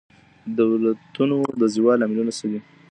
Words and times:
د 0.55 0.57
دولتونو 0.57 1.37
د 1.61 1.63
زوال 1.75 1.97
لاملونه 2.01 2.31
څه 2.39 2.45
دي؟ 2.51 2.59